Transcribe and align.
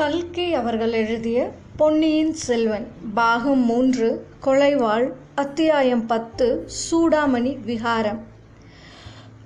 கல்கி 0.00 0.44
அவர்கள் 0.52 0.92
எழுதிய 0.92 1.38
பொன்னியின் 1.76 2.32
செல்வன் 2.34 2.84
பாகம் 3.14 3.64
மூன்று 3.64 4.08
கொலைவாள் 4.44 5.06
அத்தியாயம் 5.34 6.04
பத்து 6.06 6.46
சூடாமணி 6.76 7.52
விகாரம் 7.64 8.20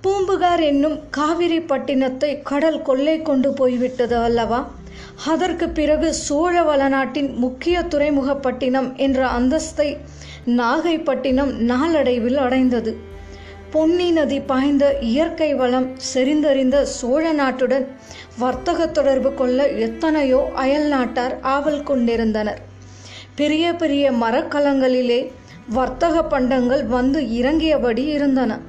பூம்புகார் 0.00 0.62
என்னும் 0.62 0.96
காவிரி 1.10 1.58
பட்டினத்தை 1.62 2.30
கடல் 2.42 2.80
கொள்ளை 2.82 3.16
கொண்டு 3.22 3.50
போய்விட்டது 3.52 4.16
அல்லவா 4.16 4.60
அதற்கு 5.24 5.68
பிறகு 5.68 6.10
சோழ 6.20 6.62
வளநாட்டின் 6.62 7.30
முக்கிய 7.36 7.82
துறைமுகப்பட்டினம் 7.88 8.90
என்ற 8.96 9.26
அந்தஸ்தை 9.30 9.88
நாகைப்பட்டினம் 10.54 11.52
நாளடைவில் 11.62 12.36
அடைந்தது 12.36 12.94
பொன்னி 13.74 14.06
நதி 14.10 14.36
பாய்ந்த 14.40 14.84
இயற்கை 15.04 15.48
வளம் 15.54 15.86
செறிந்தறிந்த 16.08 16.76
சோழ 16.90 17.24
நாட்டுடன் 17.32 17.86
வர்த்தக 18.38 18.86
தொடர்பு 18.88 19.30
கொள்ள 19.34 19.66
எத்தனையோ 19.78 20.40
அயல் 20.54 20.86
நாட்டார் 20.88 21.34
ஆவல் 21.46 21.82
கொண்டிருந்தனர் 21.82 22.60
பெரிய 23.36 23.72
பெரிய 23.74 24.12
மரக்கலங்களிலே 24.20 25.20
வர்த்தக 25.70 26.22
பண்டங்கள் 26.26 26.84
வந்து 26.88 27.20
இறங்கியபடி 27.38 28.04
இருந்தன 28.08 28.58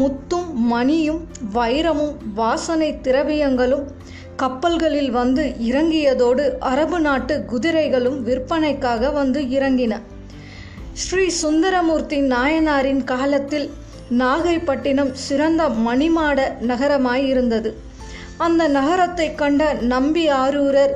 முத்தும் 0.00 0.50
மணியும் 0.64 1.22
வைரமும் 1.54 2.16
வாசனை 2.34 2.90
திரவியங்களும் 3.02 3.86
கப்பல்களில் 4.36 5.10
வந்து 5.10 5.42
இறங்கியதோடு 5.66 6.44
அரபு 6.64 7.00
நாட்டு 7.00 7.34
குதிரைகளும் 7.44 8.18
விற்பனைக்காக 8.22 9.12
வந்து 9.12 9.42
இறங்கின 9.50 9.94
ஸ்ரீ 11.02 11.24
சுந்தரமூர்த்தி 11.42 12.18
நாயனாரின் 12.26 13.02
காலத்தில் 13.04 13.68
நாகைப்பட்டினம் 14.14 15.12
சிறந்த 15.20 15.62
மணிமாட 15.86 16.38
நகரமாய் 16.60 17.24
இருந்தது 17.26 17.70
அந்த 18.36 18.62
நகரத்தை 18.68 19.34
கண்ட 19.34 19.72
நம்பி 19.88 20.24
ஆரூரர் 20.36 20.94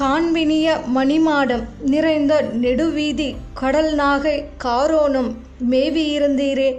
காண்பினிய 0.00 0.68
மணிமாடம் 0.94 1.64
நிறைந்த 1.84 2.34
நெடுவீதி 2.60 3.28
கடல் 3.54 3.92
நாகை 3.94 4.36
காரோணம் 4.64 5.30
மேவியிருந்தீரே 5.70 6.70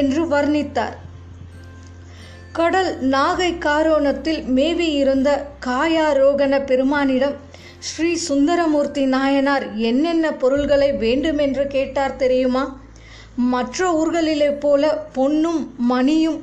என்று 0.00 0.22
வர்ணித்தார் 0.28 0.96
கடல் 2.52 2.90
நாகை 3.08 3.50
காரோணத்தில் 3.58 4.42
மேவியிருந்த 4.48 5.30
காயாரோகண 5.66 6.60
பெருமானிடம் 6.64 7.36
ஸ்ரீ 7.78 8.10
சுந்தரமூர்த்தி 8.28 9.02
நாயனார் 9.06 9.66
என்னென்ன 9.82 10.26
பொருள்களை 10.34 10.90
வேண்டுமென்று 10.96 11.64
கேட்டார் 11.66 12.16
தெரியுமா 12.16 12.64
மற்ற 13.36 13.92
ஊர்களிலே 13.92 14.58
போல 14.58 14.82
பொன்னும் 15.12 15.62
மணியும் 15.86 16.40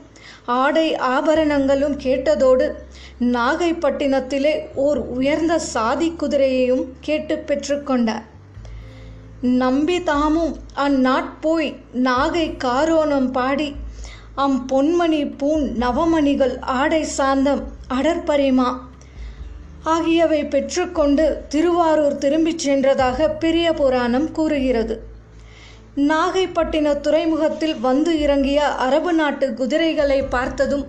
ஆடை 0.46 0.88
ஆபரணங்களும் 0.96 1.96
கேட்டதோடு 1.98 2.68
நாகைப்பட்டினத்திலே 3.20 4.54
ஓர் 4.76 4.98
உயர்ந்த 4.98 5.60
சாதி 5.60 6.10
குதிரையையும் 6.12 6.86
கேட்டு 7.02 7.36
பெற்றுக்கொண்டார் 7.48 8.26
நம்பி 9.60 10.04
தாமும் 10.04 10.54
அந்நாட்போய் 10.76 11.70
நாகை 12.04 12.48
காரோணம் 12.58 13.32
பாடி 13.32 13.70
அம் 14.36 14.60
பொன்மணி 14.72 15.22
பூன் 15.38 15.66
நவமணிகள் 15.78 16.60
ஆடை 16.60 17.04
சாந்தம் 17.04 17.64
அடற்பரிமா 17.88 18.70
ஆகியவை 19.84 20.42
பெற்றுக்கொண்டு 20.46 21.48
திருவாரூர் 21.50 22.18
திரும்பிச் 22.18 22.64
சென்றதாக 22.68 23.30
பெரிய 23.38 23.74
புராணம் 23.74 24.32
கூறுகிறது 24.32 24.98
நாகைப்பட்டின 26.00 27.00
துறைமுகத்தில் 27.02 27.78
வந்து 27.80 28.20
இறங்கிய 28.20 28.60
அரபு 28.78 29.14
நாட்டு 29.14 29.54
குதிரைகளை 29.54 30.20
பார்த்ததும் 30.28 30.86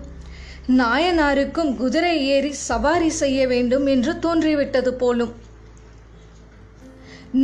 நாயனாருக்கும் 0.67 1.75
குதிரை 1.75 2.13
ஏறி 2.27 2.51
சவாரி 2.67 3.09
செய்ய 3.09 3.47
வேண்டும் 3.47 3.85
என்று 3.85 4.19
தோன்றிவிட்டது 4.19 4.93
போலும் 4.93 5.33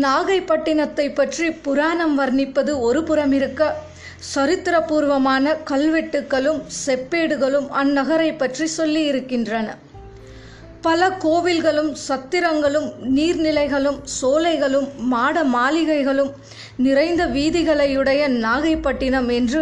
நாகைப்பட்டினத்தை 0.02 1.13
பற்றி 1.13 1.52
புராணம் 1.52 2.16
வர்ணிப்பது 2.19 2.80
ஒரு 2.80 3.03
புறம் 3.03 3.31
இருக்க 3.31 3.74
சரித்திரபூர்வமான 4.34 5.56
கல்வெட்டுக்களும் 5.63 6.63
செப்பேடுகளும் 6.85 7.69
அந்நகரை 7.74 8.31
பற்றி 8.38 8.68
சொல்லி 8.68 9.03
இருக்கின்றன 9.06 9.68
பல 10.81 11.07
கோவில்களும் 11.19 11.90
சத்திரங்களும் 12.07 12.90
நீர்நிலைகளும் 13.16 13.97
சோலைகளும் 14.16 14.90
மாட 15.06 15.44
மாளிகைகளும் 15.53 16.31
நிறைந்த 16.78 17.22
வீதிகளையுடைய 17.28 18.22
நாகைப்பட்டினம் 18.40 19.30
என்று 19.30 19.62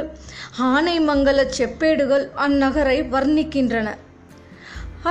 ஆனைமங்கல 0.67 1.39
செப்பேடுகள் 1.49 2.25
அந்நகரை 2.37 2.97
வர்ணிக்கின்றன 3.09 3.89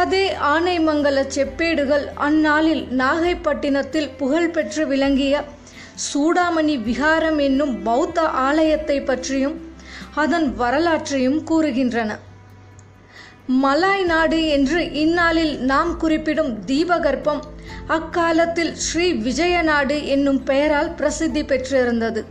அதே 0.00 0.24
ஆனைமங்கல 0.46 1.18
செப்பேடுகள் 1.28 2.06
அந்நாளில் 2.18 2.84
நாகைப்பட்டினத்தில் 2.96 4.10
புகழ்பெற்று 4.16 4.84
விளங்கிய 4.86 5.34
சூடாமணி 6.06 6.76
விகாரம் 6.82 7.38
என்னும் 7.38 7.74
பௌத்த 7.82 8.20
ஆலயத்தை 8.40 8.98
பற்றியும் 9.02 9.56
அதன் 10.14 10.48
வரலாற்றையும் 10.56 11.40
கூறுகின்றன 11.46 12.12
மலாய் 13.54 14.04
நாடு 14.04 14.38
என்று 14.48 14.80
இந்நாளில் 14.92 15.52
நாம் 15.64 15.92
குறிப்பிடும் 15.96 16.52
தீபகற்பம் 16.66 17.42
அக்காலத்தில் 17.88 18.72
ஸ்ரீ 18.76 19.06
விஜயநாடு 19.18 19.96
என்னும் 20.06 20.40
பெயரால் 20.42 20.90
பிரசித்தி 20.94 21.42
பெற்றிருந்தது 21.44 22.22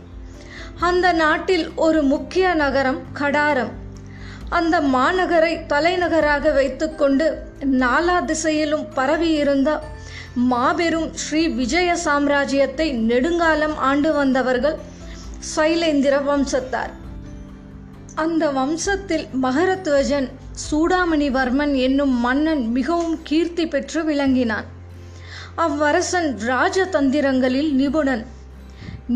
அந்த 0.80 1.12
நாட்டில் 1.12 1.66
ஒரு 1.76 2.00
முக்கிய 2.02 2.54
நகரம் 2.54 3.00
கடாரம் 3.20 3.72
அந்த 4.50 4.80
மாநகரை 4.80 5.54
தலைநகராக 5.66 6.50
வைத்துக்கொண்டு 6.50 7.26
நாலா 7.80 8.18
திசையிலும் 8.24 8.86
பரவியிருந்த 8.94 9.70
மாபெரும் 10.50 11.08
ஸ்ரீ 11.14 11.42
விஜய 11.54 11.90
சாம்ராஜ்யத்தை 12.04 12.88
நெடுங்காலம் 13.06 13.76
ஆண்டு 13.80 14.12
வந்தவர்கள் 14.12 14.76
சைலேந்திர 15.56 16.14
வம்சத்தார் 16.24 16.92
அந்த 18.16 18.44
வம்சத்தில் 18.50 19.26
மகரத்வஜன் 19.42 20.28
சூடாமணிவர்மன் 20.62 21.74
என்னும் 21.78 22.14
மன்னன் 22.20 22.62
மிகவும் 22.68 23.22
கீர்த்தி 23.22 23.66
பெற்று 23.66 24.04
விளங்கினான் 24.04 24.68
அவ்வரசன் 25.56 26.30
ராஜதந்திரங்களில் 26.46 27.70
நிபுணன் 27.72 28.24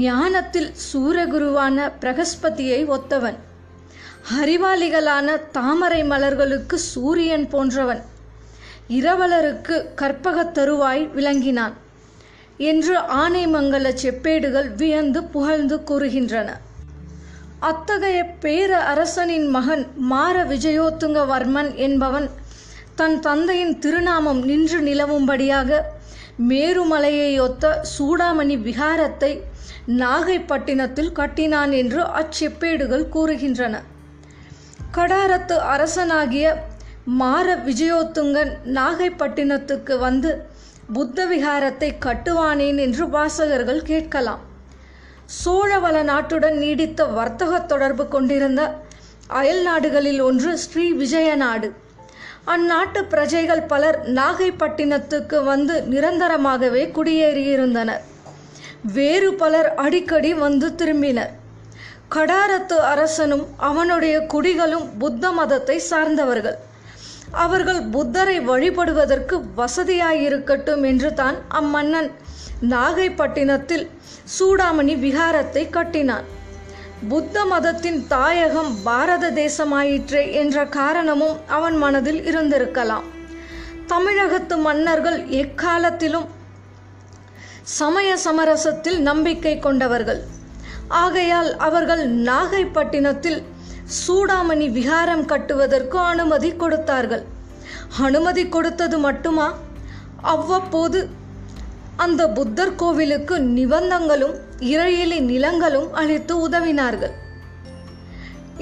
ஞானத்தில் 0.00 0.71
சூரகுருவான 0.87 1.89
பிரகஸ்பதியை 2.01 2.81
ஒத்தவன் 2.89 3.39
அறிவாளிகளான 4.41 5.29
தாமரை 5.53 6.03
மலர்களுக்கு 6.05 6.75
சூரியன் 6.75 7.47
போன்றவன் 7.49 8.03
இரவலருக்கு 8.89 9.77
கற்பகத் 9.95 10.55
தருவாய் 10.55 11.05
விளங்கினான் 11.13 11.75
என்று 12.65 12.95
ஆனைமங்கல 13.19 13.93
செப்பேடுகள் 14.03 14.75
வியந்து 14.75 15.25
புகழ்ந்து 15.25 15.77
கூறுகின்றன 15.89 16.49
அத்தகைய 17.61 18.19
பேர 18.45 18.71
அரசனின் 18.85 19.49
மகன் 19.49 19.83
மார 20.11 20.45
விஜயோத்துங்கவர்மன் 20.45 21.75
என்பவன் 21.77 22.29
தன் 22.97 23.21
தந்தையின் 23.21 23.79
திருநாமம் 23.79 24.41
நின்று 24.45 24.79
நிலவும்படியாக 24.81 25.81
மேருமலையை 26.49 27.31
ஒத்த 27.41 27.83
சூடாமணி 27.99 28.57
விகாரத்தை 28.63 29.33
நாகைப்பட்டினத்தில் 29.99 31.13
கட்டினான் 31.13 31.73
என்று 31.73 32.03
அச்செப்பேடுகள் 32.03 33.07
கூறுகின்றன 33.09 33.77
கடாரத்து 34.93 35.57
அரசனாகிய 35.71 36.47
மார 37.19 37.57
விஜயோத்துங்கன் 37.65 38.53
நாகைப்பட்டினத்துக்கு 38.75 39.99
வந்து 39.99 40.31
புத்த 40.93 41.27
விகாரத்தை 41.27 41.91
கட்டுவானேன் 42.07 42.79
என்று 42.79 43.09
வாசகர்கள் 43.09 43.83
கேட்கலாம் 43.83 44.43
சோழவள 45.35 45.97
நாட்டுடன் 46.03 46.57
நீடித்த 46.59 47.05
வர்த்தக 47.13 47.59
தொடர்பு 47.65 48.05
கொண்டிருந்த 48.09 48.63
அயல் 49.33 49.63
நாடுகளில் 49.63 50.21
ஒன்று 50.21 50.53
ஸ்ரீ 50.59 50.85
விஜய 50.93 51.31
நாடு 51.37 51.69
அந்நாட்டு 52.47 53.01
பிரஜைகள் 53.05 53.65
பலர் 53.65 53.99
நாகைப்பட்டினத்துக்கு 54.15 55.39
வந்து 55.45 55.75
நிரந்தரமாகவே 55.91 56.83
குடியேறியிருந்தனர் 56.91 58.03
வேறு 58.95 59.29
பலர் 59.35 59.69
அடிக்கடி 59.77 60.33
வந்து 60.37 60.69
திரும்பினர் 60.75 61.33
கடாரத்து 62.09 62.77
அரசனும் 62.85 63.45
அவனுடைய 63.61 64.15
குடிகளும் 64.33 64.87
புத்த 64.99 65.33
மதத்தை 65.33 65.77
சார்ந்தவர்கள் 65.91 66.59
அவர்கள் 67.37 67.81
புத்தரை 67.91 68.37
வழிபடுவதற்கு 68.41 69.37
வசதியாயிருக்கட்டும் 69.57 70.85
என்று 70.85 71.11
தான் 71.15 71.37
அம்மன்னன் 71.53 72.11
நாகைப்பட்டினத்தில் 72.71 73.85
சூடாமணி 74.37 74.95
விகாரத்தை 74.97 75.63
கட்டினான் 75.71 76.27
புத்த 77.09 77.45
மதத்தின் 77.45 78.01
தாயகம் 78.09 78.73
பாரத 78.83 79.31
தேசமாயிற்றே 79.37 80.23
என்ற 80.33 80.65
காரணமும் 80.71 81.39
அவன் 81.49 81.77
மனதில் 81.77 82.21
இருந்திருக்கலாம் 82.25 83.07
தமிழகத்து 83.87 84.57
மன்னர்கள் 84.59 85.19
எக்காலத்திலும் 85.37 86.29
சமய 87.79 88.11
சமரசத்தில் 88.17 89.01
நம்பிக்கை 89.01 89.55
கொண்டவர்கள் 89.59 90.21
ஆகையால் 90.99 91.51
அவர்கள் 91.59 92.05
நாகைப்பட்டினத்தில் 92.23 93.41
சூடாமணி 93.99 94.67
விகாரம் 94.71 95.25
கட்டுவதற்கு 95.25 95.99
அனுமதி 96.05 96.51
கொடுத்தார்கள் 96.57 97.25
அனுமதி 97.99 98.45
கொடுத்தது 98.49 98.99
மட்டுமா 98.99 99.49
அவ்வப்போது 100.23 101.01
அந்த 102.01 102.23
புத்தர் 102.29 102.77
கோவிலுக்கு 102.77 103.37
நிபந்தங்களும் 103.51 104.35
இறையிலி 104.69 105.19
நிலங்களும் 105.23 105.89
அளித்து 105.93 106.35
உதவினார்கள் 106.41 107.15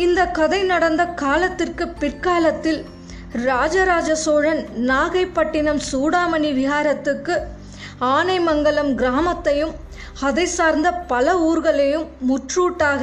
இந்த 0.00 0.20
கதை 0.30 0.60
நடந்த 0.62 1.02
காலத்திற்கு 1.14 1.84
பிற்காலத்தில் 2.00 2.80
ராஜராஜ 3.44 4.10
சோழன் 4.16 4.62
நாகைப்பட்டினம் 4.86 5.80
சூடாமணி 5.90 6.50
விஹாரத்துக்கு 6.52 7.34
ஆனைமங்கலம் 8.10 8.92
கிராமத்தையும் 8.94 9.74
அதை 10.20 10.46
சார்ந்த 10.48 10.88
பல 11.06 11.34
ஊர்களையும் 11.40 12.06
முற்றூட்டாக 12.28 13.02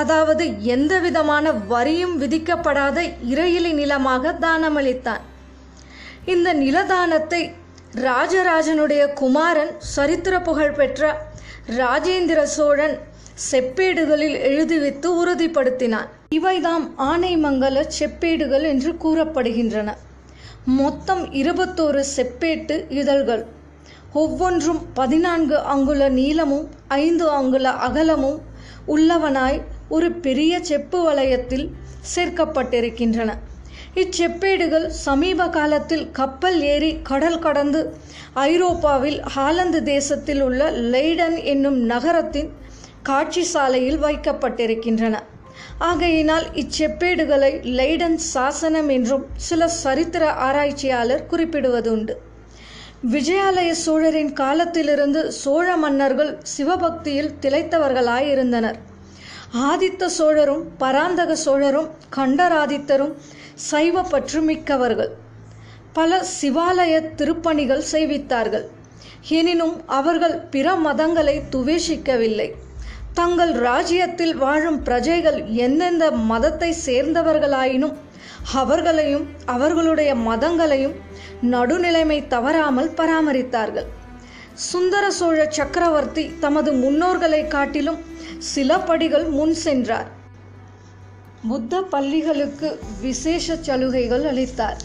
அதாவது 0.00 0.44
எந்த 0.68 0.94
விதமான 0.98 1.52
வரியும் 1.68 2.14
விதிக்கப்படாத 2.20 2.98
இறையிலி 3.28 3.72
நிலமாக 3.72 4.32
தானமளித்தான் 4.40 5.24
இந்த 6.26 6.48
நிலதானத்தை 6.54 7.42
ராஜராஜனுடைய 7.96 9.02
குமாரன் 9.12 9.70
சரித்திர 9.86 10.34
புகழ் 10.40 10.72
பெற்ற 10.72 11.02
ராஜேந்திர 11.76 12.40
சோழன் 12.42 12.96
செப்பேடுகளில் 13.50 14.36
எழுதிவித்து 14.42 15.08
உறுதிப்படுத்தினான் 15.20 16.08
இவைதாம் 16.34 16.86
ஆனைமங்கல 16.98 17.84
செப்பேடுகள் 17.98 18.66
என்று 18.68 18.92
கூறப்படுகின்றன 18.96 19.94
மொத்தம் 20.76 21.24
இருபத்தோரு 21.32 22.02
செப்பேட்டு 22.16 22.76
இதழ்கள் 22.92 23.44
ஒவ்வொன்றும் 24.12 24.80
பதினான்கு 24.94 25.56
அங்குல 25.66 26.08
நீளமும் 26.10 26.66
ஐந்து 26.98 27.26
அங்குல 27.30 27.72
அகலமும் 27.78 28.40
உள்ளவனாய் 28.86 29.60
ஒரு 29.88 30.12
பெரிய 30.20 30.60
செப்பு 30.62 30.98
வளையத்தில் 31.08 31.66
சேர்க்கப்பட்டிருக்கின்றன 32.14 33.30
இச்செப்பேடுகள் 33.98 34.86
சமீப 34.98 35.46
காலத்தில் 35.48 36.04
கப்பல் 36.10 36.58
ஏறி 36.64 36.90
கடல் 37.02 37.38
கடந்து 37.38 37.80
ஐரோப்பாவில் 38.42 39.18
ஹாலந்து 39.34 39.80
தேசத்தில் 39.84 40.42
உள்ள 40.42 40.70
லைடன் 40.90 41.36
என்னும் 41.44 41.78
நகரத்தின் 41.84 42.50
காட்சி 43.02 43.44
சாலையில் 43.44 43.98
வைக்கப்பட்டிருக்கின்றன 43.98 45.16
ஆகையினால் 45.80 46.46
இச்செப்பேடுகளை 46.54 47.52
லைடன் 47.74 48.18
சாசனம் 48.26 48.88
என்றும் 48.88 49.24
சில 49.40 49.68
சரித்திர 49.76 50.24
ஆராய்ச்சியாளர் 50.40 51.26
குறிப்பிடுவதுண்டு 51.30 52.14
விஜயாலய 53.06 53.70
சோழரின் 53.78 54.32
காலத்திலிருந்து 54.32 55.20
சோழ 55.32 55.76
மன்னர்கள் 55.76 56.32
சிவபக்தியில் 56.48 57.34
திளைத்தவர்களாயிருந்தனர் 57.42 58.78
ஆதித்த 59.64 60.08
சோழரும் 60.08 60.64
பராந்தக 60.78 61.36
சோழரும் 61.36 61.88
கண்டராதித்தரும் 62.16 63.14
சைவ 63.60 64.02
பற்று 64.02 64.40
மிக்கவர்கள் 64.40 65.12
பல 65.92 66.18
சிவாலய 66.40 66.94
திருப்பணிகள் 67.16 67.84
செய்வித்தார்கள் 67.92 68.66
எனினும் 69.28 69.76
அவர்கள் 69.90 70.36
பிற 70.50 70.74
மதங்களை 70.76 71.36
துவேஷிக்கவில்லை 71.50 72.48
தங்கள் 73.14 73.52
ராஜ்யத்தில் 73.60 74.36
வாழும் 74.36 74.78
பிரஜைகள் 74.82 75.38
எந்தெந்த 75.56 76.10
மதத்தை 76.10 76.70
சேர்ந்தவர்களாயினும் 76.86 77.96
அவர்களையும் 78.52 79.24
அவர்களுடைய 79.46 80.10
மதங்களையும் 80.14 80.94
நடுநிலைமை 81.50 82.18
தவறாமல் 82.26 82.90
பராமரித்தார்கள் 82.90 83.88
சுந்தர 84.68 85.04
சோழ 85.10 85.40
சக்கரவர்த்தி 85.50 86.24
தமது 86.40 86.70
முன்னோர்களை 86.74 87.42
காட்டிலும் 87.48 87.98
சில 88.46 88.78
படிகள் 88.78 89.26
முன் 89.28 89.54
சென்றார் 89.54 90.08
புத்த 91.48 91.82
பள்ளிகளுக்கு 91.82 92.68
விசேஷ 93.00 93.56
சலுகைகள் 93.62 94.24
அளித்தார் 94.24 94.78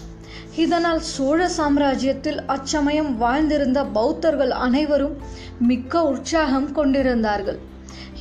இதனால் 0.56 1.02
சோழ 1.04 1.50
சாம்ராஜ்யத்தில் 1.58 2.40
அச்சமயம் 2.46 3.12
வாழ்ந்திருந்த 3.20 3.80
பௌத்தர்கள் 3.94 4.54
அனைவரும் 4.60 5.16
மிக்க 5.60 6.04
உற்சாகம் 6.04 6.72
கொண்டிருந்தார்கள் 6.72 7.60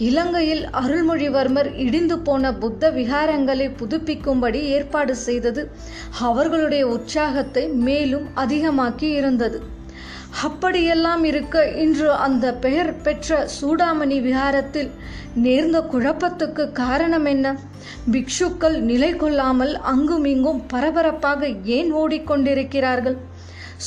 இலங்கையில் 0.00 0.63
அருள்மொழிவர்மர் 0.71 1.71
இடிந்து 1.77 2.19
போன 2.19 2.53
புத்த 2.53 2.91
விகாரங்களை 2.91 3.67
புதுப்பிக்கும்படி 3.79 4.61
ஏற்பாடு 4.69 5.17
செய்தது 5.17 5.63
அவர்களுடைய 6.21 6.87
உற்சாகத்தை 6.87 7.69
மேலும் 7.69 8.27
அதிகமாக்கி 8.37 9.09
இருந்தது 9.11 9.61
அப்படியெல்லாம் 10.41 11.25
இருக்க 11.25 11.65
இன்று 11.77 12.09
அந்த 12.17 12.47
பெயர் 12.55 12.91
பெற்ற 13.03 13.39
சூடாமணி 13.57 14.19
விஹாரத்தில் 14.21 14.91
நேர்ந்த 15.37 15.79
குழப்பத்துக்கு 15.93 16.65
காரணம் 16.73 17.25
என்ன 17.25 17.47
பிக்ஷுக்கள் 18.13 18.79
நிலை 18.83 19.11
கொள்ளாமல் 19.17 19.75
அங்கும் 19.85 20.25
இங்கும் 20.25 20.63
பரபரப்பாக 20.67 21.51
ஏன் 21.73 21.93
ஓடிக்கொண்டிருக்கிறார்கள் 21.95 23.19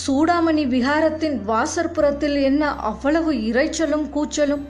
சூடாமணி 0.06 0.64
விகாரத்தின் 0.66 1.38
வாசற்புறத்தில் 1.46 2.38
என்ன 2.42 2.74
அவ்வளவு 2.82 3.34
இரைச்சலும் 3.50 4.08
கூச்சலும் 4.10 4.66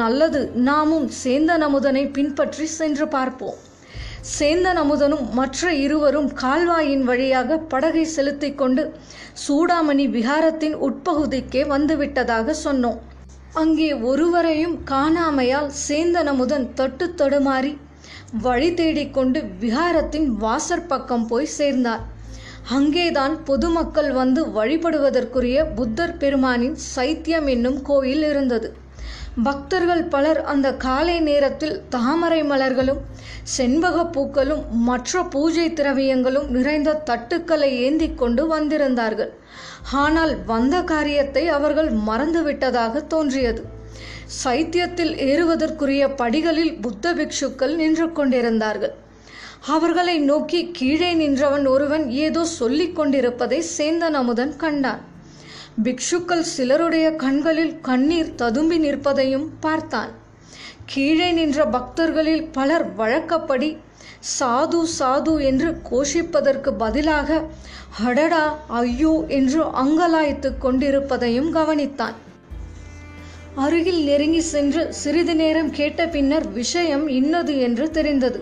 நல்லது 0.00 0.42
நாமும் 0.62 1.08
சேந்தன் 1.24 1.64
அமுதனை 1.64 2.04
பின்பற்றி 2.10 2.66
சென்று 2.72 3.08
பார்ப்போம் 3.08 3.58
சேந்தன் 4.28 4.78
அமுதனும் 4.78 5.26
மற்ற 5.32 5.70
இருவரும் 5.74 6.30
கால்வாயின் 6.34 7.04
வழியாக 7.04 7.58
படகை 7.66 8.04
செலுத்தி 8.06 8.50
கொண்டு 8.54 8.82
சூடாமணி 9.42 10.04
விஹாரத்தின் 10.08 10.76
உட்பகுதிக்கே 10.80 11.62
வந்துவிட்டதாக 11.68 12.54
சொன்னோம் 12.64 12.98
அங்கே 13.54 13.90
ஒருவரையும் 14.02 14.76
காணாமையால் 14.90 15.70
சேந்தன் 15.88 16.26
அமுதன் 16.26 16.66
தட்டு 16.74 17.06
தடுமாறி 17.16 17.72
வழி 18.42 18.70
தேடிக்கொண்டு 18.74 19.40
விஹாரத்தின் 19.60 20.28
வாசற்பக்கம் 20.40 21.26
போய் 21.26 21.54
சேர்ந்தார் 21.56 22.04
அங்கேதான் 22.70 23.34
பொதுமக்கள் 23.44 24.10
வந்து 24.12 24.40
வழிபடுவதற்குரிய 24.50 25.58
புத்தர் 25.74 26.18
பெருமானின் 26.18 26.76
சைத்தியம் 26.94 27.48
என்னும் 27.48 27.80
கோயில் 27.82 28.24
இருந்தது 28.24 28.68
பக்தர்கள் 29.42 30.04
பலர் 30.04 30.40
அந்த 30.44 30.68
காலை 30.76 31.16
நேரத்தில் 31.20 31.76
தாமரை 31.88 32.40
மலர்களும் 32.42 33.00
செண்பக 33.56 34.04
பூக்களும் 34.06 34.62
மற்ற 34.80 35.22
பூஜை 35.22 35.66
திரவியங்களும் 35.72 36.48
நிறைந்த 36.48 37.00
தட்டுக்களை 37.04 37.70
ஏந்தி 37.80 38.14
கொண்டு 38.14 38.46
வந்திருந்தார்கள் 38.46 39.32
ஆனால் 39.92 40.32
வந்த 40.44 40.76
காரியத்தை 40.82 41.44
அவர்கள் 41.48 41.90
மறந்துவிட்டதாக 42.06 43.04
தோன்றியது 43.06 43.62
சைத்தியத்தில் 44.44 45.12
ஏறுவதற்குரிய 45.24 46.14
படிகளில் 46.14 46.74
புத்த 46.80 47.14
பிக்ஷுக்கள் 47.14 47.76
நின்று 47.76 48.12
கொண்டிருந்தார்கள் 48.12 48.94
அவர்களை 49.66 50.16
நோக்கி 50.20 50.70
கீழே 50.70 51.14
நின்றவன் 51.14 51.66
ஒருவன் 51.66 52.04
ஏதோ 52.18 52.44
சொல்லிக் 52.44 52.96
கொண்டிருப்பதை 52.96 53.64
சேந்தன் 53.78 54.14
அமுதன் 54.14 54.56
கண்டான் 54.56 55.02
பிக்ஷுக்கள் 55.82 56.46
சிலருடைய 56.48 57.06
கண்களில் 57.16 57.74
கண்ணீர் 57.80 58.30
ததும்பி 58.34 58.78
நிற்பதையும் 58.78 59.44
பார்த்தான் 59.60 60.12
கீழே 60.84 61.28
நின்ற 61.32 61.64
பக்தர்களில் 61.66 62.44
பலர் 62.50 62.86
வழக்கப்படி 62.94 63.68
சாது 64.38 64.80
சாது 64.98 65.34
என்று 65.40 65.68
கோஷிப்பதற்கு 65.90 66.70
பதிலாக 66.78 67.38
ஹடடா 67.98 68.44
ஐயோ 68.78 69.12
என்று 69.28 69.60
அங்கலாய்த்து 69.74 70.50
கொண்டிருப்பதையும் 70.58 71.50
கவனித்தான் 71.54 72.16
அருகில் 73.56 74.02
நெருங்கி 74.02 74.42
சென்று 74.46 74.82
சிறிது 74.94 75.34
நேரம் 75.34 75.70
கேட்ட 75.70 76.08
பின்னர் 76.08 76.48
விஷயம் 76.52 77.06
இன்னது 77.10 77.54
என்று 77.58 77.86
தெரிந்தது 77.90 78.40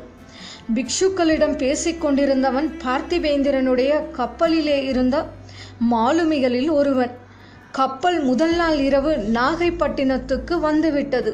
பிக்ஷுக்களிடம் 0.75 1.57
பேசிக்கொண்டிருந்தவன் 1.57 2.69
பார்த்திபேந்திரனுடைய 2.85 3.93
கப்பலிலே 4.17 4.79
இருந்த 4.85 5.17
மாலுமிகளில் 5.89 6.71
ஒருவன் 6.71 7.13
கப்பல் 7.77 8.19
முதல் 8.21 8.55
நாள் 8.57 8.79
இரவு 8.79 9.13
நாகைப்பட்டினத்துக்கு 9.33 10.55
வந்துவிட்டது 10.59 11.33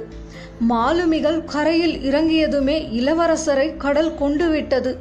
மாலுமிகள் 0.63 1.39
கரையில் 1.45 1.97
இறங்கியதுமே 2.03 2.77
இளவரசரை 2.93 3.67
கடல் 3.77 4.11
கொண்டு 4.15 4.47
விட்டது 4.51 4.93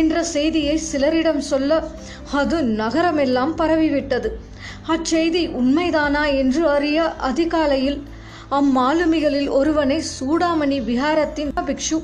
என்ற 0.00 0.22
செய்தியை 0.32 0.76
சிலரிடம் 0.84 1.42
சொல்ல 1.42 1.80
அது 2.32 2.58
நகரமெல்லாம் 2.76 3.54
பரவிவிட்டது 3.54 4.30
அச்செய்தி 4.88 5.42
உண்மைதானா 5.60 6.24
என்று 6.34 6.62
அறிய 6.68 6.98
அதிகாலையில் 7.20 7.98
அம்மாலுமிகளில் 8.50 9.50
ஒருவனை 9.50 9.98
சூடாமணி 10.14 10.78
விஹாரத்தின் 10.82 11.52
பிக்ஷு 11.66 11.98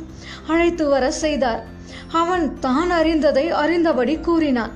அழைத்து 0.47 0.85
வர 0.89 1.11
செய்தார் 1.19 1.63
அவன் 2.13 2.47
தான் 2.61 2.91
அறிந்ததை 2.91 3.47
அறிந்தபடி 3.55 4.15
கூறினான் 4.21 4.73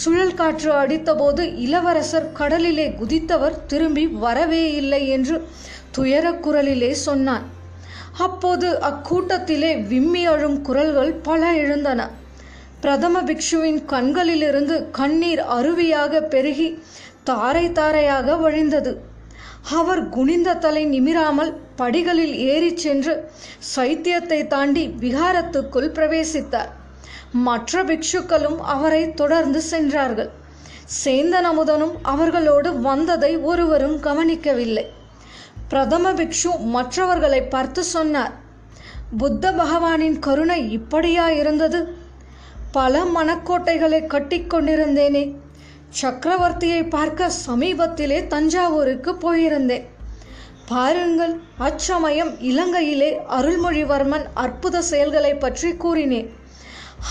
சுழல் 0.00 0.34
காற்று 0.34 0.70
அடித்தபோது 0.72 1.42
இளவரசர் 1.56 2.32
கடலிலே 2.32 2.86
குதித்தவர் 2.98 3.58
திரும்பி 3.66 4.04
வரவே 4.16 4.64
இல்லை 4.74 5.02
என்று 5.08 5.36
துயரக் 5.90 6.42
குரலிலே 6.44 6.92
சொன்னார் 7.02 7.44
அப்போது 8.18 8.68
அக்கூட்டத்திலே 8.80 9.70
விம்மி 9.88 10.22
அழும் 10.26 10.58
குரல்கள் 10.62 11.12
பல 11.20 11.52
எழுந்தன 11.54 12.02
பிரதம 12.80 13.20
பிக்ஷுவின் 13.22 13.80
கண்களிலிருந்து 13.84 14.76
கண்ணீர் 14.90 15.42
அருவியாக 15.48 16.20
பெருகி 16.26 16.68
தாரை 17.24 17.66
தாரையாக 17.72 18.36
வழிந்தது 18.36 18.92
அவர் 19.70 20.02
குனிந்த 20.08 20.56
தலை 20.56 20.84
நிமிராமல் 20.86 21.52
படிகளில் 21.76 22.34
ஏறிச் 22.46 22.76
சென்று 22.76 23.14
சைத்தியத்தை 23.76 24.40
தாண்டி 24.46 24.84
விகாரத்துக்குள் 25.00 25.90
பிரவேசித்தார் 25.90 26.72
மற்ற 27.42 27.82
பிக்ஷுக்களும் 27.84 28.58
அவரை 28.66 29.02
தொடர்ந்து 29.14 29.60
சென்றார்கள் 29.62 30.30
சேந்தன் 30.96 31.48
அமுதனும் 31.50 31.94
அவர்களோடு 32.02 32.70
வந்ததை 32.80 33.36
ஒருவரும் 33.42 33.96
கவனிக்கவில்லை 34.00 34.84
பிரதம 35.68 36.10
பிக்ஷு 36.12 36.50
மற்றவர்களை 36.66 37.40
பார்த்து 37.44 37.84
சொன்னார் 37.84 38.34
புத்த 39.16 39.52
பகவானின் 39.52 40.18
கருணை 40.18 40.60
இப்படியா 40.70 41.30
இருந்தது 41.30 41.80
பல 42.72 43.04
மணக்கோட்டைகளை 43.06 44.00
கட்டிக்கொண்டிருந்தேனே 44.06 45.24
சக்கரவர்த்தியை 46.00 46.88
பார்க்க 46.88 47.30
சமீபத்திலே 47.46 48.26
தஞ்சாவூருக்கு 48.26 49.10
போயிருந்தேன் 49.14 49.84
பாருங்கள் 50.66 51.34
அச்சமயம் 51.58 52.32
இலங்கையிலே 52.40 53.10
அருள்மொழிவர்மன் 53.28 54.26
அற்புத 54.34 54.82
செயல்களை 54.82 55.34
பற்றி 55.34 55.70
கூறினேன் 55.76 56.30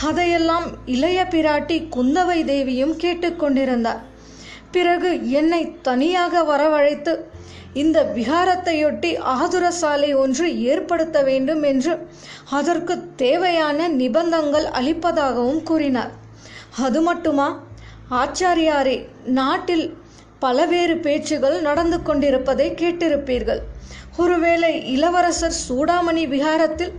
அதையெல்லாம் 0.02 0.68
இளைய 0.86 1.20
பிராட்டி 1.32 1.78
குந்தவை 1.90 2.40
தேவியும் 2.46 2.96
கேட்டுக்கொண்டிருந்தார் 3.00 4.02
பிறகு 4.72 5.10
என்னை 5.32 5.62
தனியாக 5.82 6.44
வரவழைத்து 6.44 7.14
இந்த 7.74 8.00
விகாரத்தையொட்டி 8.16 9.12
ஆதுர 9.34 9.66
சாலை 9.72 10.10
ஒன்று 10.14 10.48
ஏற்படுத்த 10.64 11.18
வேண்டும் 11.24 11.64
என்று 11.64 11.94
அதற்கு 12.50 12.96
தேவையான 13.16 13.88
நிபந்தங்கள் 13.94 14.68
அளிப்பதாகவும் 14.72 15.64
கூறினார் 15.64 16.12
அது 16.78 17.02
மட்டுமா 17.02 17.48
ஆச்சாரியாரே 18.12 18.98
நாட்டில் 19.32 19.86
பலவேறு 20.42 20.96
பேச்சுகள் 20.98 21.58
நடந்து 21.62 22.02
கொண்டிருப்பதை 22.02 22.68
கேட்டிருப்பீர்கள் 22.74 23.62
ஒருவேளை 24.18 24.74
இளவரசர் 24.88 25.60
சூடாமணி 25.68 26.24
விகாரத்தில் 26.28 26.94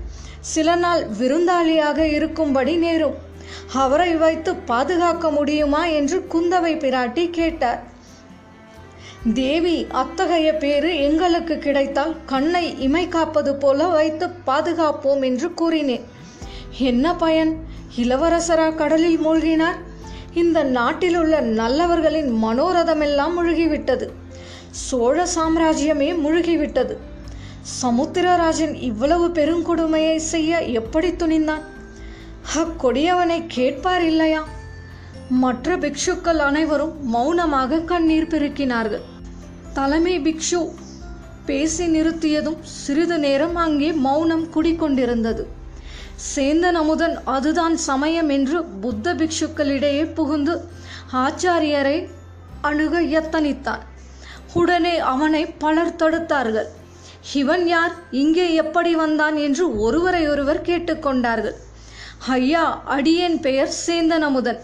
சில 0.44 0.76
நாள் 0.76 1.02
விருந்தாளியாக 1.18 1.98
இருக்கும்படி 2.12 2.74
நேரும் 2.76 3.16
அவரை 3.74 4.12
வைத்து 4.14 4.50
பாதுகாக்க 4.64 5.26
முடியுமா 5.30 5.82
என்று 5.90 6.18
குந்தவை 6.32 6.72
பிராட்டி 6.76 7.24
கேட்டார் 7.30 7.80
தேவி 9.34 9.76
அத்தகைய 9.92 10.48
பேரு 10.54 10.90
எங்களுக்கு 10.98 11.54
கிடைத்தால் 11.58 12.12
கண்ணை 12.26 12.64
இமை 12.78 13.04
காப்பது 13.08 13.52
போல 13.56 13.86
வைத்து 13.88 14.26
பாதுகாப்போம் 14.46 15.22
என்று 15.24 15.48
கூறினேன் 15.54 16.04
என்ன 16.82 17.14
பயன் 17.14 17.52
இளவரசரா 17.96 18.68
கடலில் 18.74 19.18
மூழ்கினார் 19.18 19.80
இந்த 20.34 20.58
நாட்டில் 20.72 21.16
உள்ள 21.16 21.34
நல்லவர்களின் 21.40 22.30
மனோரதமெல்லாம் 22.42 23.34
முழுகிவிட்டது 23.36 24.06
சோழ 24.84 25.26
சாம்ராஜ்யமே 25.34 26.10
முழுகிவிட்டது 26.16 26.94
சமுத்திரராஜன் 27.72 28.74
இவ்வளவு 28.80 29.26
பெருங்கொடுமையை 29.30 30.16
செய்ய 30.24 30.60
எப்படி 30.72 31.10
துணிந்தான் 31.12 31.64
அக்கொடியவனை 32.54 33.38
கேட்பார் 33.46 34.04
இல்லையா 34.04 34.42
மற்ற 35.34 35.76
பிக்ஷுக்கள் 35.76 36.38
அனைவரும் 36.38 36.94
மௌனமாக 37.06 37.82
கண்ணீர் 37.84 38.30
பெருக்கினார்கள் 38.32 39.04
தலைமை 39.74 40.16
பிக்ஷு 40.18 40.60
பேசி 41.46 41.86
நிறுத்தியதும் 41.86 42.60
சிறிது 42.74 43.16
நேரம் 43.18 43.56
அங்கே 43.56 43.90
மௌனம் 43.92 44.46
குடிக்கொண்டிருந்தது 44.54 45.42
சேந்தன் 46.26 46.74
அமுதன் 46.74 47.16
அதுதான் 47.24 47.76
சமயம் 47.80 48.28
என்று 48.28 48.58
புத்த 48.80 49.14
பிக்ஷுக்களிடையே 49.14 50.04
புகுந்து 50.12 50.54
ஆச்சாரியரை 51.14 51.96
அணுக 52.60 53.00
எத்தனித்தான் 53.14 53.82
உடனே 54.54 54.96
அவனை 55.06 55.42
பலர் 55.58 55.96
தடுத்தார்கள் 55.96 56.68
இவன் 57.32 57.66
யார் 57.66 57.94
இங்கே 58.10 58.54
எப்படி 58.54 58.94
வந்தான் 58.94 59.36
என்று 59.36 59.64
ஒருவரை 59.78 60.28
ஒருவர் 60.28 60.60
கேட்டுக்கொண்டார்கள் 60.62 61.56
ஐயா 62.28 62.64
அடியேன் 62.86 63.38
பெயர் 63.40 63.72
சேந்தன் 63.86 64.22
அமுதன் 64.22 64.60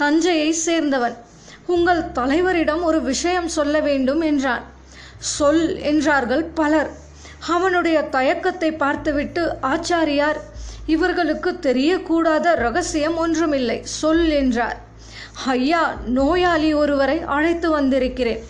தஞ்சையை 0.00 0.54
சேர்ந்தவன் 0.66 1.16
உங்கள் 1.66 2.10
தலைவரிடம் 2.12 2.82
ஒரு 2.82 3.02
விஷயம் 3.02 3.48
சொல்ல 3.48 3.80
வேண்டும் 3.80 4.20
என்றான் 4.20 4.64
சொல் 5.18 5.76
என்றார்கள் 5.80 6.44
பலர் 6.54 6.90
அவனுடைய 7.46 8.02
தயக்கத்தை 8.08 8.70
பார்த்துவிட்டு 8.74 9.42
ஆச்சாரியார் 9.62 10.40
இவர்களுக்கு 10.86 11.50
தெரியக்கூடாத 11.62 12.54
ரகசியம் 12.56 13.16
ஒன்றுமில்லை 13.16 13.78
சொல் 13.82 14.28
என்றார் 14.30 14.78
ஐயா 15.44 15.82
நோயாளி 16.04 16.74
ஒருவரை 16.74 17.18
அழைத்து 17.26 17.70
வந்திருக்கிறேன் 17.70 18.42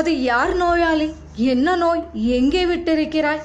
அது 0.00 0.22
யார் 0.22 0.54
நோயாளி 0.54 1.14
என்ன 1.36 1.76
நோய் 1.76 2.02
எங்கே 2.14 2.66
விட்டிருக்கிறாய் 2.66 3.42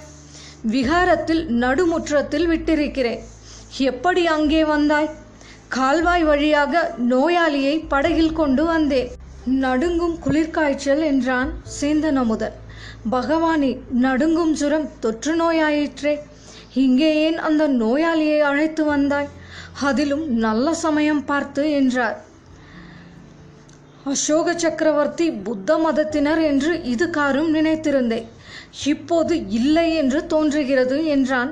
விகாரத்தில் 0.67 1.47
நடுமுற்றத்தில் 1.47 2.47
விட்டிருக்கிறேன் 2.47 3.21
எப்படி 3.77 4.25
அங்கே 4.25 4.65
வந்தாய் 4.65 5.09
கால்வாய் 5.67 6.23
வழியாக 6.23 6.93
நோயாளியை 7.09 7.87
படகில் 7.87 8.33
கொண்டு 8.33 8.65
வந்தேன் 8.65 9.11
நடுங்கும் 9.45 10.19
குளிர்காய்ச்சல் 10.19 11.03
என்றான் 11.03 11.51
அமுதன் 12.17 12.53
பகவானே 13.11 13.79
நடுங்கும் 13.91 14.55
சுரம் 14.55 14.89
தொற்று 14.99 15.35
நோயாயிற்றே 15.35 16.19
இங்கே 16.73 17.23
ஏன் 17.23 17.37
அந்த 17.37 17.67
நோயாளியை 17.67 18.39
அழைத்து 18.39 18.83
வந்தாய் 18.83 19.29
அதிலும் 19.81 20.27
நல்ல 20.27 20.73
சமயம் 20.73 21.25
பார்த்து 21.25 21.71
என்றார் 21.71 22.25
அசோக 24.07 24.53
சக்கரவர்த்தி 24.53 25.31
புத்த 25.31 25.77
மதத்தினர் 25.77 26.41
என்று 26.41 26.83
இது 26.83 27.09
காரும் 27.09 27.55
நினைத்திருந்தேன் 27.55 28.27
இப்போது 28.85 29.49
இல்லை 29.49 29.95
என்று 29.95 30.27
தோன்றுகிறது 30.27 31.05
என்றான் 31.05 31.52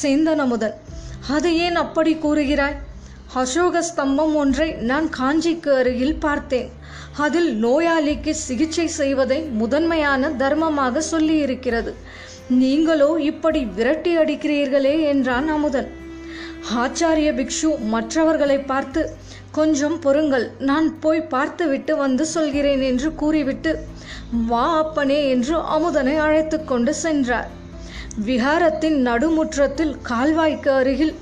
சேந்தன் 0.02 0.72
அது 1.28 1.56
ஏன் 1.56 1.76
அப்படி 1.76 2.14
கூறுகிறாய் 2.14 2.76
அசோக 3.34 3.82
ஸ்தம்பம் 3.82 4.34
ஒன்றை 4.34 4.72
நான் 4.72 5.08
காஞ்சிக்கு 5.18 5.70
அருகில் 5.74 6.16
பார்த்தேன் 6.16 6.70
அதில் 7.16 7.64
நோயாளிக்கு 7.64 8.30
சிகிச்சை 8.30 8.86
செய்வதை 8.86 9.40
முதன்மையான 9.40 10.30
தர்மமாக 10.30 11.02
சொல்லியிருக்கிறது 11.10 11.94
நீங்களோ 12.48 13.16
இப்படி 13.16 13.64
விரட்டி 13.64 14.18
அடிக்கிறீர்களே 14.18 15.02
என்றான் 15.02 15.48
அமுதன் 15.52 15.90
ஆச்சாரிய 16.74 17.30
பிக்ஷு 17.34 17.78
மற்றவர்களை 17.78 18.58
பார்த்து 18.58 19.10
கொஞ்சம் 19.54 19.96
பொறுங்கள் 20.00 20.46
நான் 20.60 20.86
போய் 21.00 21.28
பார்த்துவிட்டு 21.28 21.92
வந்து 21.96 22.24
சொல்கிறேன் 22.26 22.82
என்று 22.82 23.08
கூறிவிட்டு 23.14 23.72
வா 24.48 24.64
அப்பனே 24.78 25.18
என்று 25.28 25.56
அமுதனை 25.70 26.14
அழைத்து 26.18 26.58
கொண்டு 26.64 26.92
சென்றார் 26.94 27.50
விகாரத்தின் 28.26 28.98
நடுமுற்றத்தில் 29.02 29.94
கால்வாய்க்கு 30.02 30.70
அருகில் 30.70 31.14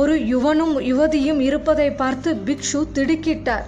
ஒரு 0.00 0.14
யுவனும் 0.26 0.76
யுவதியும் 0.82 1.40
இருப்பதை 1.40 1.88
பார்த்து 1.94 2.30
பிக்ஷு 2.46 2.80
திடுக்கிட்டார் 2.94 3.66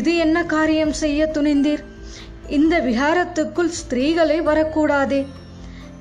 இது 0.00 0.12
என்ன 0.16 0.38
காரியம் 0.46 0.94
செய்ய 0.94 1.30
துணிந்தீர் 1.34 1.82
இந்த 2.48 2.74
விகாரத்துக்குள் 2.80 3.72
ஸ்திரீகளை 3.78 4.38
வரக்கூடாதே 4.42 5.20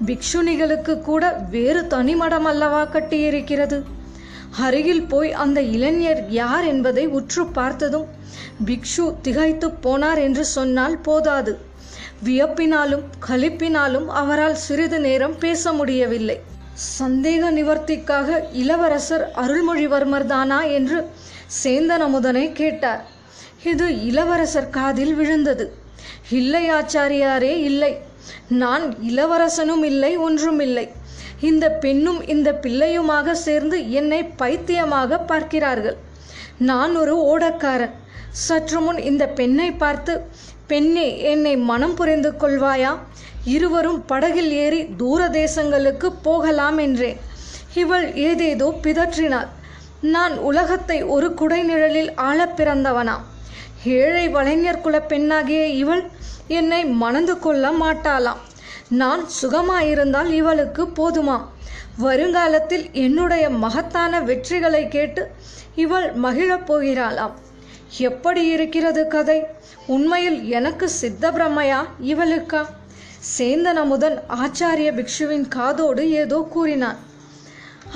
பிக்ஷுனிகளுக்கு 0.06 0.94
கூட 1.02 1.24
வேறு 1.50 1.82
தனிமடம் 1.88 2.48
அல்லவா 2.48 2.84
கட்டியிருக்கிறது 2.94 3.78
அருகில் 4.60 5.06
போய் 5.06 5.32
அந்த 5.34 5.60
இளைஞர் 5.72 6.22
யார் 6.34 6.66
என்பதை 6.66 7.06
உற்று 7.10 7.44
பார்த்ததும் 7.54 8.08
பிக்ஷு 8.66 9.06
திகைத்து 9.22 9.68
போனார் 9.84 10.20
என்று 10.20 10.44
சொன்னால் 10.50 10.98
போதாது 11.00 11.54
வியப்பினாலும் 12.24 13.06
கழிப்பினாலும் 13.28 14.08
அவரால் 14.14 14.58
சிறிது 14.58 15.00
நேரம் 15.00 15.36
பேச 15.38 15.74
முடியவில்லை 15.74 16.38
சந்தேக 16.98 17.44
நிவர்த்திக்காக 17.52 18.40
இளவரசர் 18.54 19.26
அருள்மொழிவர்மர் 19.36 20.26
தானா 20.26 20.60
என்று 20.70 21.00
சேந்தனமுதனை 21.64 22.46
கேட்டார் 22.52 23.02
இது 23.64 23.88
இளவரசர் 24.06 24.70
காதில் 24.70 25.16
விழுந்தது 25.16 25.66
இல்லை 26.32 26.64
ஆச்சாரியாரே 26.70 27.54
இல்லை 27.64 27.92
நான் 28.56 28.86
இளவரசனும் 29.02 29.84
இல்லை 29.84 30.18
ஒன்றுமில்லை 30.18 30.86
இந்த 31.42 31.66
பெண்ணும் 31.84 32.22
இந்த 32.28 32.50
பிள்ளையுமாக 32.64 33.36
சேர்ந்து 33.44 33.78
என்னை 33.92 34.22
பைத்தியமாக 34.38 35.20
பார்க்கிறார்கள் 35.24 35.98
நான் 36.62 36.94
ஒரு 36.96 37.14
ஓடக்காரன் 37.28 37.96
சற்று 38.40 38.80
முன் 38.80 39.00
இந்த 39.04 39.24
பெண்ணை 39.32 39.70
பார்த்து 39.76 40.14
பெண்ணே 40.68 41.08
என்னை 41.24 41.54
மனம் 41.64 41.96
புரிந்து 41.96 42.32
கொள்வாயா 42.42 42.92
இருவரும் 43.46 44.00
படகில் 44.06 44.52
ஏறி 44.58 44.82
தூர 44.98 45.22
தேசங்களுக்கு 45.32 46.08
போகலாம் 46.24 46.78
என்றேன் 46.78 47.20
இவள் 47.74 48.06
ஏதேதோ 48.24 48.68
பிதற்றினாள் 48.84 49.50
நான் 50.08 50.36
உலகத்தை 50.42 50.98
ஒரு 51.08 51.28
குடைநிழலில் 51.34 52.12
ஆள 52.22 52.40
பிறந்தவனாம் 52.58 53.26
ஏழை 53.98 54.26
வளைஞர் 54.30 54.82
குல 54.82 54.96
பெண்ணாகிய 55.04 55.62
இவள் 55.76 56.04
என்னை 56.52 56.82
மணந்து 56.96 57.36
கொள்ள 57.40 57.66
மாட்டாளாம் 57.74 58.42
நான் 58.92 59.26
சுகமாயிருந்தால் 59.42 60.30
இவளுக்கு 60.30 60.84
போதுமா 60.84 61.42
வருங்காலத்தில் 61.98 62.92
என்னுடைய 62.92 63.50
மகத்தான 63.50 64.22
வெற்றிகளை 64.22 64.88
கேட்டு 64.88 65.28
இவள் 65.76 66.12
மகிழப் 66.14 66.66
போகிறாளாம் 66.72 67.32
எப்படி 67.98 68.46
இருக்கிறது 68.46 69.08
கதை 69.08 69.44
உண்மையில் 69.88 70.44
எனக்கு 70.44 70.90
சித்த 70.90 71.32
பிரம்மையா 71.32 71.84
இவளுக்கா 72.02 72.66
சேந்தன் 73.38 74.20
ஆச்சாரிய 74.28 74.92
பிக்ஷுவின் 74.94 75.48
காதோடு 75.48 76.10
ஏதோ 76.10 76.48
கூறினான் 76.50 76.98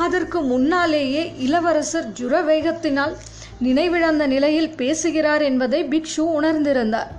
அதற்கு 0.00 0.41
முன்னாலேயே 0.41 1.33
இளவரசர் 1.37 2.11
ஜுர 2.11 2.43
வேகத்தினால் 2.43 3.15
நினைவிழந்த 3.61 4.27
நிலையில் 4.27 4.75
பேசுகிறார் 4.75 5.41
என்பதை 5.41 5.83
பிக்ஷு 5.83 6.17
உணர்ந்திருந்தார் 6.17 7.11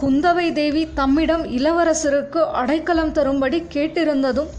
குந்தவை 0.00 0.46
தேவி 0.52 0.82
தம்மிடம் 0.94 1.44
இளவரசருக்கு 1.56 2.40
அடைக்கலம் 2.52 3.12
தரும்படி 3.12 3.58
கேட்டிருந்ததும் 3.74 4.50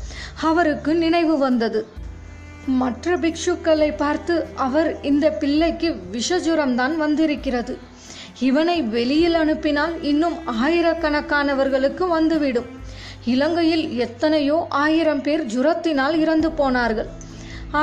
அவருக்கு 0.41 0.91
நினைவு 0.95 1.35
வந்தது 1.37 1.81
மற்ற 2.79 3.15
பிக்ஷுக்களை 3.17 3.89
பார்த்து 3.95 4.35
அவர் 4.57 4.89
இந்த 5.01 5.25
பிள்ளைக்கு 5.33 5.89
விஷஜுரம்தான் 6.11 6.95
வந்திருக்கிறது 6.97 7.73
இவனை 8.39 8.77
வெளியில் 8.87 9.35
அனுப்பினால் 9.35 9.95
இன்னும் 10.01 10.37
ஆயிரக்கணக்கானவர்களுக்கு 10.59 12.05
வந்துவிடும் 12.07 12.69
இலங்கையில் 13.25 13.85
எத்தனையோ 13.97 14.57
ஆயிரம் 14.77 15.21
பேர் 15.21 15.43
ஜுரத்தினால் 15.45 16.15
இறந்து 16.19 16.51
போனார்கள் 16.51 17.09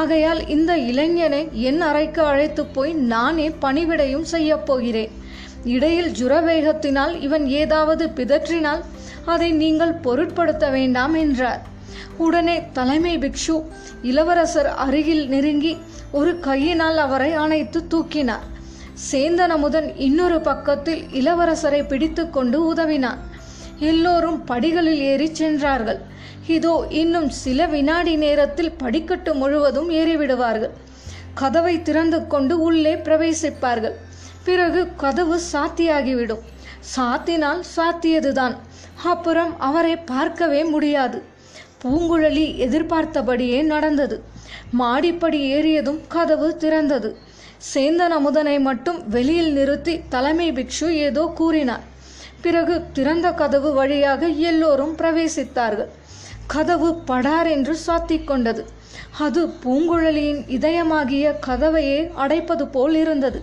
ஆகையால் 0.00 0.41
இந்த 0.49 0.73
இளைஞனை 0.87 1.43
என் 1.63 1.81
அறைக்கு 1.81 2.23
அழைத்து 2.23 2.63
போய் 2.67 2.93
நானே 3.07 3.47
பணிவிடையும் 3.63 4.27
செய்யப் 4.27 4.67
போகிறேன் 4.67 5.13
இடையில் 5.67 6.11
ஜுரவேகத்தினால் 6.13 7.15
இவன் 7.21 7.47
ஏதாவது 7.53 8.05
பிதற்றினால் 8.17 8.83
அதை 9.25 9.49
நீங்கள் 9.53 9.95
பொருட்படுத்த 9.97 10.65
வேண்டாம் 10.71 11.15
என்றார் 11.15 11.63
உடனே 12.17 12.57
தலைமை 12.73 13.15
பிக்ஷு 13.19 13.57
இளவரசர் 14.03 14.71
அருகில் 14.77 15.25
நெருங்கி 15.29 15.73
ஒரு 16.13 16.33
கையினால் 16.39 16.99
அவரை 16.99 17.31
அணைத்து 17.35 17.81
தூக்கினார் 17.89 18.45
சேந்தனமுதன் 19.11 19.89
இன்னொரு 19.97 20.39
பக்கத்தில் 20.41 21.03
இளவரசரை 21.13 21.81
பிடித்து 21.87 22.23
கொண்டு 22.31 22.59
உதவினான் 22.67 23.21
எல்லோரும் 23.81 24.39
படிகளில் 24.45 25.03
ஏறிச் 25.03 25.35
சென்றார்கள் 25.35 26.01
இதோ 26.47 26.75
இன்னும் 26.93 27.29
சில 27.37 27.61
வினாடி 27.67 28.15
நேரத்தில் 28.17 28.77
படிக்கட்டு 28.77 29.31
முழுவதும் 29.35 29.91
ஏறிவிடுவார்கள் 29.91 30.75
கதவை 31.35 31.75
திறந்து 31.83 32.19
கொண்டு 32.27 32.55
உள்ளே 32.59 32.95
பிரவேசிப்பார்கள் 32.99 33.97
பிறகு 34.47 34.81
கதவு 34.97 35.37
சாத்தியாகிவிடும் 35.53 36.45
சாத்தினால் 36.95 37.63
சாத்தியதுதான் 37.77 38.55
அப்புறம் 39.05 39.53
அவரை 39.61 39.95
பார்க்கவே 40.05 40.61
முடியாது 40.65 41.19
பூங்குழலி 41.83 42.47
எதிர்பார்த்தபடியே 42.59 43.59
நடந்தது 43.65 44.17
மாடிப்படி 44.79 45.41
ஏறியதும் 45.57 46.01
கதவு 46.09 46.49
திறந்தது 46.61 47.11
சேந்தன் 47.73 48.15
அமுதனை 48.17 48.57
மட்டும் 48.61 48.99
வெளியில் 49.09 49.53
நிறுத்தி 49.53 49.95
தலைமை 50.09 50.49
பிக்ஷு 50.53 50.89
ஏதோ 51.01 51.23
கூறினார் 51.35 51.85
பிறகு 52.43 52.75
திறந்த 52.93 53.27
கதவு 53.33 53.71
வழியாக 53.73 54.29
எல்லோரும் 54.49 54.95
பிரவேசித்தார்கள் 54.99 55.93
கதவு 56.47 56.89
படார் 57.07 57.49
என்று 57.49 57.75
சாத்தி 57.87 58.19
கொண்டது 58.25 58.63
அது 59.19 59.43
பூங்குழலியின் 59.63 60.43
இதயமாகிய 60.51 61.27
கதவையே 61.47 62.01
அடைப்பது 62.17 62.65
போல் 62.69 62.97
இருந்தது 62.99 63.39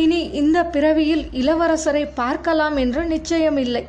இனி 0.00 0.20
இந்த 0.30 0.58
பிறவியில் 0.64 1.24
இளவரசரை 1.32 2.04
பார்க்கலாம் 2.14 2.76
என்று 2.76 3.04
நிச்சயம் 3.04 3.56
இல்லை 3.56 3.84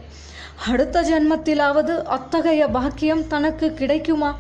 அடுத்த 0.68 1.02
ஜென்மத்திலாவது 1.02 1.94
அத்தகைய 2.08 2.68
பாக்கியம் 2.68 3.28
தனக்கு 3.28 3.74
கிடைக்குமா 3.74 4.32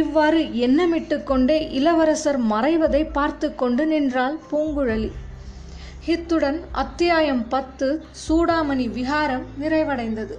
இவ்வாறு 0.00 0.40
எண்ணமிட்டு 0.66 1.24
கொண்டே 1.24 1.70
இளவரசர் 1.70 2.40
மறைவதை 2.50 3.02
பார்த்து 3.10 3.54
கொண்டு 3.54 3.86
நின்றாள் 3.86 4.36
பூங்குழலி 4.50 5.10
இத்துடன் 6.06 6.60
அத்தியாயம் 6.72 7.48
பத்து 7.48 7.88
சூடாமணி 8.28 8.86
விஹாரம் 8.88 9.46
நிறைவடைந்தது 9.60 10.36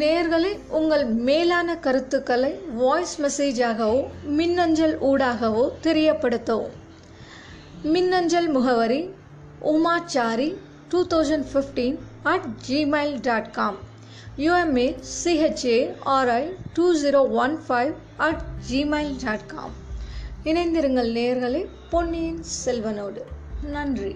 நேர்களை 0.00 0.52
உங்கள் 0.68 1.04
மேலான 1.06 1.78
கருத்துக்களை 1.78 2.52
வாய்ஸ் 2.74 3.16
மெசேஜாகவோ 3.20 4.00
மின்னஞ்சல் 4.24 4.96
ஊடாகவோ 5.00 5.64
தெரியப்படுத்தவும் 5.82 6.72
மின்னஞ்சல் 7.84 8.48
முகவரி 8.48 9.00
Umachari 9.70 10.48
two 10.88 11.00
thousand 11.10 11.46
fifteen 11.50 11.96
at 12.24 12.46
Gmail 12.66 13.16
dot 13.20 13.50
com 13.50 13.78
U M A 14.38 14.86
C H A 15.14 15.78
R I 16.14 16.44
two 16.74 16.86
zero 17.02 17.20
one 17.36 17.56
five 17.66 17.92
at 18.18 18.42
Gmail 18.68 19.14
dot 19.24 19.46
com 19.46 19.74
இணைந்திருங்கள் 20.44 21.10
நேர்களே 21.12 21.62
பொன்னியின் 21.90 22.42
செல்வனோடு 22.56 23.22
நன்றி 23.72 24.12